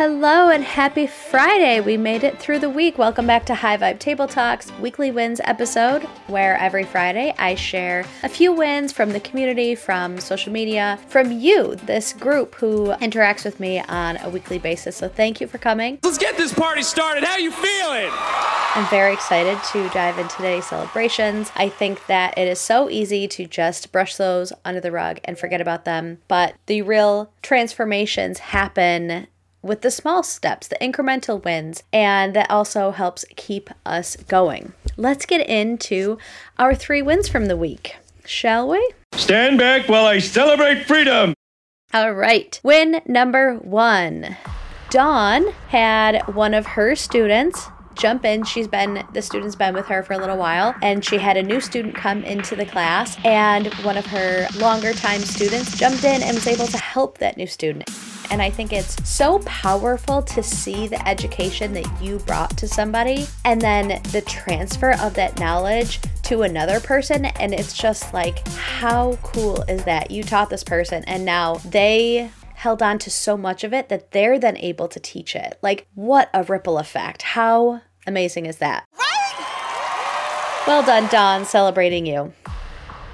Hello 0.00 0.48
and 0.48 0.64
happy 0.64 1.06
Friday. 1.06 1.78
We 1.78 1.98
made 1.98 2.24
it 2.24 2.38
through 2.38 2.60
the 2.60 2.70
week. 2.70 2.96
Welcome 2.96 3.26
back 3.26 3.44
to 3.44 3.54
High 3.54 3.76
Vibe 3.76 3.98
Table 3.98 4.26
Talks 4.26 4.72
weekly 4.78 5.10
wins 5.10 5.42
episode, 5.44 6.04
where 6.26 6.56
every 6.56 6.84
Friday 6.84 7.34
I 7.38 7.54
share 7.54 8.06
a 8.22 8.28
few 8.30 8.50
wins 8.54 8.92
from 8.92 9.10
the 9.10 9.20
community, 9.20 9.74
from 9.74 10.18
social 10.18 10.54
media, 10.54 10.98
from 11.08 11.30
you, 11.30 11.74
this 11.84 12.14
group 12.14 12.54
who 12.54 12.94
interacts 13.02 13.44
with 13.44 13.60
me 13.60 13.80
on 13.80 14.16
a 14.22 14.30
weekly 14.30 14.58
basis. 14.58 14.96
So 14.96 15.06
thank 15.06 15.38
you 15.38 15.46
for 15.46 15.58
coming. 15.58 15.98
Let's 16.02 16.16
get 16.16 16.38
this 16.38 16.54
party 16.54 16.82
started. 16.82 17.22
How 17.22 17.36
you 17.36 17.50
feeling? 17.50 18.08
I'm 18.10 18.88
very 18.88 19.12
excited 19.12 19.62
to 19.72 19.86
dive 19.90 20.18
into 20.18 20.34
today's 20.34 20.64
celebrations. 20.64 21.52
I 21.56 21.68
think 21.68 22.06
that 22.06 22.38
it 22.38 22.48
is 22.48 22.58
so 22.58 22.88
easy 22.88 23.28
to 23.28 23.44
just 23.44 23.92
brush 23.92 24.16
those 24.16 24.50
under 24.64 24.80
the 24.80 24.92
rug 24.92 25.20
and 25.24 25.38
forget 25.38 25.60
about 25.60 25.84
them, 25.84 26.22
but 26.26 26.54
the 26.64 26.80
real 26.80 27.34
transformations 27.42 28.38
happen 28.38 29.26
with 29.62 29.82
the 29.82 29.90
small 29.90 30.22
steps, 30.22 30.68
the 30.68 30.76
incremental 30.80 31.42
wins, 31.42 31.82
and 31.92 32.34
that 32.34 32.50
also 32.50 32.90
helps 32.90 33.24
keep 33.36 33.70
us 33.84 34.16
going. 34.16 34.72
Let's 34.96 35.26
get 35.26 35.46
into 35.48 36.18
our 36.58 36.74
three 36.74 37.02
wins 37.02 37.28
from 37.28 37.46
the 37.46 37.56
week, 37.56 37.96
shall 38.24 38.68
we? 38.68 38.92
Stand 39.14 39.58
back 39.58 39.88
while 39.88 40.06
I 40.06 40.18
celebrate 40.18 40.84
freedom. 40.86 41.34
All 41.92 42.12
right. 42.12 42.60
Win 42.62 43.00
number 43.06 43.56
one. 43.56 44.36
Dawn 44.90 45.48
had 45.68 46.22
one 46.34 46.54
of 46.54 46.66
her 46.66 46.94
students 46.94 47.68
jump 47.94 48.24
in. 48.24 48.44
She's 48.44 48.68
been, 48.68 49.04
the 49.12 49.22
student's 49.22 49.56
been 49.56 49.74
with 49.74 49.86
her 49.86 50.02
for 50.02 50.14
a 50.14 50.18
little 50.18 50.36
while, 50.36 50.74
and 50.82 51.04
she 51.04 51.18
had 51.18 51.36
a 51.36 51.42
new 51.42 51.60
student 51.60 51.94
come 51.94 52.22
into 52.24 52.56
the 52.56 52.64
class, 52.64 53.16
and 53.24 53.72
one 53.84 53.96
of 53.96 54.06
her 54.06 54.48
longer 54.56 54.92
time 54.92 55.20
students 55.20 55.76
jumped 55.76 56.04
in 56.04 56.22
and 56.22 56.34
was 56.34 56.46
able 56.46 56.66
to 56.66 56.78
help 56.78 57.18
that 57.18 57.36
new 57.36 57.46
student. 57.46 57.88
And 58.30 58.40
I 58.40 58.50
think 58.50 58.72
it's 58.72 58.96
so 59.08 59.40
powerful 59.40 60.22
to 60.22 60.42
see 60.42 60.86
the 60.86 61.06
education 61.06 61.72
that 61.72 62.02
you 62.02 62.18
brought 62.20 62.56
to 62.58 62.68
somebody 62.68 63.26
and 63.44 63.60
then 63.60 64.00
the 64.12 64.22
transfer 64.22 64.92
of 65.00 65.14
that 65.14 65.38
knowledge 65.40 66.00
to 66.24 66.42
another 66.42 66.78
person. 66.78 67.24
And 67.24 67.52
it's 67.52 67.76
just 67.76 68.14
like, 68.14 68.46
how 68.48 69.18
cool 69.22 69.62
is 69.62 69.84
that? 69.84 70.10
You 70.10 70.22
taught 70.22 70.48
this 70.48 70.64
person 70.64 71.02
and 71.06 71.24
now 71.24 71.56
they 71.56 72.30
held 72.54 72.82
on 72.82 72.98
to 73.00 73.10
so 73.10 73.36
much 73.36 73.64
of 73.64 73.72
it 73.72 73.88
that 73.88 74.12
they're 74.12 74.38
then 74.38 74.56
able 74.58 74.86
to 74.86 75.00
teach 75.00 75.34
it. 75.34 75.58
Like, 75.62 75.86
what 75.94 76.30
a 76.34 76.44
ripple 76.44 76.78
effect. 76.78 77.22
How 77.22 77.80
amazing 78.06 78.46
is 78.46 78.58
that? 78.58 78.84
Right? 78.98 80.64
Well 80.66 80.82
done, 80.84 81.08
Dawn, 81.08 81.46
celebrating 81.46 82.06
you. 82.06 82.32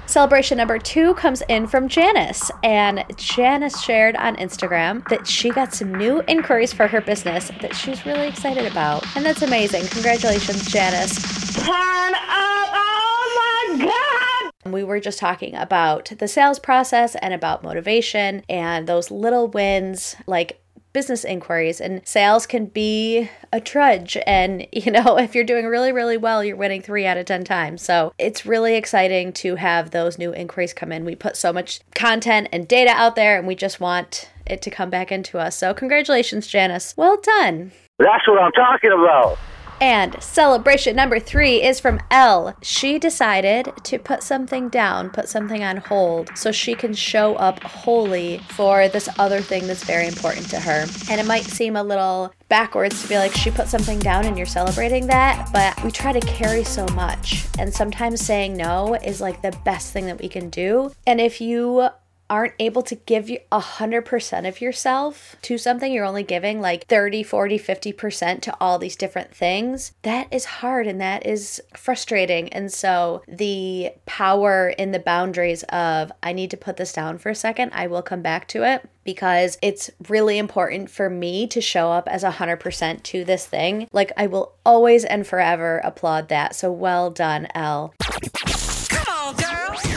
Celebration 0.07 0.57
number 0.57 0.79
two 0.79 1.13
comes 1.15 1.43
in 1.49 1.67
from 1.67 1.89
Janice, 1.89 2.49
and 2.63 3.03
Janice 3.17 3.81
shared 3.81 4.15
on 4.15 4.37
Instagram 4.37 5.05
that 5.09 5.27
she 5.27 5.49
got 5.49 5.73
some 5.73 5.93
new 5.93 6.21
inquiries 6.29 6.71
for 6.71 6.87
her 6.87 7.01
business 7.01 7.51
that 7.59 7.75
she's 7.75 8.05
really 8.05 8.25
excited 8.27 8.65
about. 8.65 9.05
And 9.17 9.25
that's 9.25 9.41
amazing. 9.41 9.85
Congratulations, 9.87 10.65
Janice. 10.71 11.13
Turn 11.55 12.13
up! 12.13 12.69
Oh 12.73 13.75
my 13.77 13.85
God! 13.85 14.71
We 14.71 14.85
were 14.85 15.01
just 15.01 15.19
talking 15.19 15.53
about 15.55 16.13
the 16.17 16.27
sales 16.29 16.59
process 16.59 17.15
and 17.15 17.33
about 17.33 17.61
motivation 17.61 18.43
and 18.47 18.87
those 18.87 19.11
little 19.11 19.49
wins 19.49 20.15
like 20.25 20.61
business 20.97 21.23
inquiries 21.23 21.79
and 21.79 22.01
sales 22.07 22.47
can 22.47 22.65
be 22.65 23.29
a 23.53 23.61
trudge. 23.61 24.17
And 24.25 24.65
you 24.73 24.89
know 24.91 25.19
if 25.19 25.35
you're 25.35 25.43
doing 25.43 25.67
really 25.67 25.91
really 25.91 26.17
well 26.17 26.43
you're 26.43 26.55
winning 26.55 26.81
3 26.81 27.05
out 27.05 27.17
of 27.17 27.27
10 27.27 27.43
times. 27.43 27.83
So 27.83 28.13
it's 28.17 28.47
really 28.47 28.73
exciting 28.73 29.31
to 29.33 29.55
have 29.55 29.91
those 29.91 30.17
new 30.17 30.33
inquiries 30.33 30.73
come 30.73 30.91
in. 30.91 31.05
We 31.05 31.13
put 31.13 31.37
so 31.37 31.53
much 31.53 31.81
content 31.93 32.49
and 32.51 32.67
data 32.67 32.89
out 32.89 33.15
there 33.15 33.37
and 33.37 33.45
we 33.45 33.53
just 33.53 33.79
want 33.79 34.31
it 34.47 34.63
to 34.63 34.71
come 34.71 34.89
back 34.89 35.11
into 35.11 35.37
us. 35.37 35.55
So 35.55 35.71
congratulations 35.75 36.47
Janice. 36.47 36.95
Well 36.97 37.19
done. 37.21 37.73
That's 37.99 38.27
what 38.27 38.41
I'm 38.41 38.51
talking 38.53 38.91
about 38.91 39.37
and 39.79 40.21
celebration 40.21 40.95
number 40.95 41.19
three 41.19 41.61
is 41.61 41.79
from 41.79 41.99
Elle. 42.11 42.55
She 42.61 42.99
decided 42.99 43.71
to 43.83 43.99
put 43.99 44.23
something 44.23 44.69
down, 44.69 45.09
put 45.09 45.29
something 45.29 45.63
on 45.63 45.77
hold, 45.77 46.29
so 46.35 46.51
she 46.51 46.75
can 46.75 46.93
show 46.93 47.35
up 47.35 47.61
wholly 47.63 48.39
for 48.49 48.87
this 48.87 49.09
other 49.19 49.41
thing 49.41 49.67
that's 49.67 49.83
very 49.83 50.07
important 50.07 50.49
to 50.49 50.59
her. 50.59 50.85
And 51.09 51.19
it 51.19 51.25
might 51.25 51.43
seem 51.43 51.75
a 51.75 51.83
little 51.83 52.33
backwards 52.49 53.01
to 53.01 53.09
be 53.09 53.17
like, 53.17 53.33
she 53.33 53.51
put 53.51 53.67
something 53.67 53.99
down 53.99 54.25
and 54.25 54.37
you're 54.37 54.45
celebrating 54.45 55.07
that, 55.07 55.49
but 55.51 55.83
we 55.83 55.91
try 55.91 56.13
to 56.13 56.21
carry 56.21 56.63
so 56.63 56.85
much. 56.95 57.45
And 57.59 57.73
sometimes 57.73 58.21
saying 58.21 58.55
no 58.55 58.95
is 58.95 59.21
like 59.21 59.41
the 59.41 59.57
best 59.65 59.93
thing 59.93 60.05
that 60.05 60.19
we 60.19 60.29
can 60.29 60.49
do. 60.49 60.91
And 61.05 61.19
if 61.19 61.41
you 61.41 61.89
aren't 62.29 62.53
able 62.59 62.81
to 62.83 62.95
give 62.95 63.29
you 63.29 63.39
100% 63.51 64.47
of 64.47 64.61
yourself 64.61 65.35
to 65.41 65.57
something 65.57 65.91
you're 65.91 66.05
only 66.05 66.23
giving 66.23 66.61
like 66.61 66.85
30 66.87 67.23
40 67.23 67.59
50% 67.59 68.41
to 68.41 68.55
all 68.59 68.79
these 68.79 68.95
different 68.95 69.33
things 69.33 69.93
that 70.03 70.31
is 70.31 70.45
hard 70.45 70.87
and 70.87 71.01
that 71.01 71.25
is 71.25 71.61
frustrating. 71.75 72.49
And 72.49 72.71
so 72.71 73.23
the 73.27 73.91
power 74.05 74.69
in 74.69 74.91
the 74.91 74.99
boundaries 74.99 75.63
of 75.63 76.11
i 76.23 76.33
need 76.33 76.51
to 76.51 76.57
put 76.57 76.77
this 76.77 76.93
down 76.93 77.17
for 77.17 77.29
a 77.29 77.35
second 77.35 77.71
i 77.73 77.87
will 77.87 78.01
come 78.01 78.21
back 78.21 78.47
to 78.47 78.63
it 78.63 78.87
because 79.03 79.57
it's 79.61 79.89
really 80.09 80.37
important 80.37 80.89
for 80.89 81.09
me 81.09 81.47
to 81.47 81.61
show 81.61 81.91
up 81.91 82.09
as 82.09 82.23
100% 82.23 83.03
to 83.03 83.23
this 83.23 83.45
thing. 83.45 83.87
Like 83.93 84.11
i 84.17 84.27
will 84.27 84.53
always 84.65 85.05
and 85.05 85.25
forever 85.25 85.79
applaud 85.83 86.29
that. 86.29 86.55
So 86.55 86.71
well 86.71 87.09
done 87.09 87.47
Elle 87.55 87.93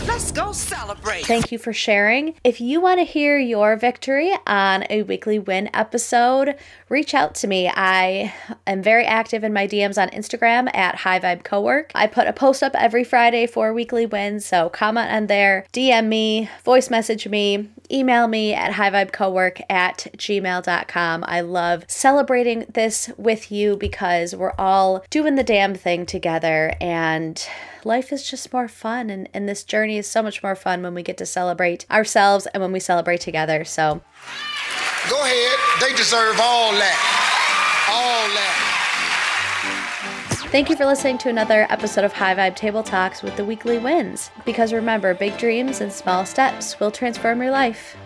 Let's 0.06 0.32
go 0.32 0.52
celebrate. 0.52 1.26
Thank 1.26 1.52
you 1.52 1.58
for 1.58 1.72
sharing. 1.72 2.34
If 2.44 2.60
you 2.60 2.80
want 2.80 3.00
to 3.00 3.04
hear 3.04 3.38
your 3.38 3.76
victory 3.76 4.34
on 4.46 4.84
a 4.90 5.02
weekly 5.02 5.38
win 5.38 5.70
episode, 5.74 6.56
reach 6.90 7.14
out 7.14 7.34
to 7.36 7.46
me. 7.46 7.70
I 7.72 8.34
am 8.66 8.82
very 8.82 9.06
active 9.06 9.44
in 9.44 9.54
my 9.54 9.66
DMs 9.66 9.96
on 9.96 10.10
Instagram 10.10 10.68
at 10.74 10.96
High 10.96 11.20
Vibe 11.20 11.44
Cowork. 11.44 11.92
I 11.94 12.06
put 12.08 12.26
a 12.26 12.32
post 12.32 12.62
up 12.62 12.74
every 12.74 13.04
Friday 13.04 13.46
for 13.46 13.72
weekly 13.72 14.04
wins, 14.04 14.44
so 14.44 14.68
comment 14.68 15.10
on 15.10 15.28
there, 15.28 15.64
DM 15.72 16.08
me, 16.08 16.50
voice 16.64 16.90
message 16.90 17.28
me, 17.28 17.70
email 17.92 18.26
me 18.26 18.52
at 18.52 18.72
highvibecowork 18.72 19.62
at 19.70 20.08
gmail.com. 20.16 21.24
I 21.26 21.40
love 21.40 21.84
celebrating 21.88 22.66
this 22.72 23.10
with 23.16 23.52
you 23.52 23.76
because 23.76 24.34
we're 24.34 24.54
all 24.58 25.04
doing 25.10 25.36
the 25.36 25.44
damn 25.44 25.74
thing 25.74 26.06
together 26.06 26.74
and 26.80 27.46
life 27.84 28.12
is 28.12 28.28
just 28.28 28.52
more 28.52 28.68
fun 28.68 29.10
and, 29.10 29.28
and 29.32 29.48
this 29.48 29.64
journey 29.64 29.96
is 29.96 30.06
so 30.06 30.22
much 30.22 30.42
more 30.42 30.56
fun 30.56 30.82
when 30.82 30.94
we 30.94 31.02
get 31.02 31.16
to 31.18 31.26
celebrate 31.26 31.86
ourselves 31.90 32.46
and 32.46 32.62
when 32.62 32.72
we 32.72 32.80
celebrate 32.80 33.20
together. 33.20 33.64
So 33.64 34.02
go 35.08 35.22
ahead. 35.24 35.58
They 35.80 35.94
deserve 35.96 36.38
all 36.40 36.72
that. 36.72 36.98
All 37.88 38.28
that. 38.34 38.66
Thank 40.50 40.68
you 40.68 40.76
for 40.76 40.84
listening 40.84 41.16
to 41.18 41.28
another 41.28 41.66
episode 41.70 42.04
of 42.04 42.12
High 42.12 42.34
Vibe 42.34 42.56
Table 42.56 42.82
Talks 42.82 43.22
with 43.22 43.36
the 43.36 43.44
weekly 43.44 43.78
wins. 43.78 44.32
Because 44.44 44.72
remember, 44.72 45.14
big 45.14 45.38
dreams 45.38 45.80
and 45.80 45.92
small 45.92 46.26
steps 46.26 46.80
will 46.80 46.90
transform 46.90 47.40
your 47.40 47.52
life. 47.52 47.96